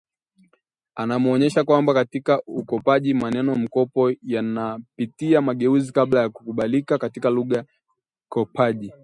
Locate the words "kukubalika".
6.29-6.97